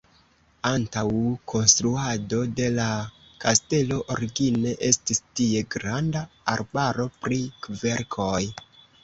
Antaŭ 0.67 1.01
konstruado 1.51 2.39
de 2.59 2.69
la 2.77 2.87
kastelo 3.43 3.99
origine 4.15 4.73
estis 4.89 5.23
tie 5.41 5.63
granda 5.77 6.25
arbaro 6.57 7.09
pri 7.21 7.39
kverkoj. 7.69 8.43